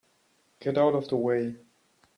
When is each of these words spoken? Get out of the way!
Get 0.59 0.79
out 0.79 0.95
of 0.95 1.09
the 1.09 1.15
way! 1.15 1.57